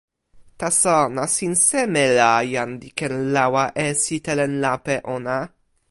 taso 0.61 0.93
nasin 1.17 1.53
seme 1.65 2.03
la 2.17 2.29
jan 2.53 2.71
li 2.81 2.89
ken 2.99 3.13
lawa 3.35 3.63
e 3.85 3.87
sitelen 4.03 4.53
lape 4.63 4.95
ona? 5.15 5.37